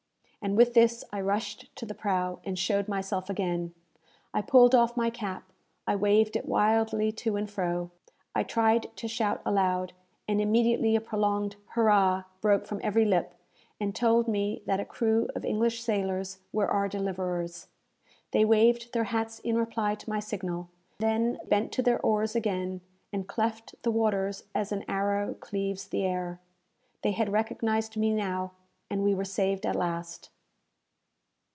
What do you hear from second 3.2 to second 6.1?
again. I pulled off my cap I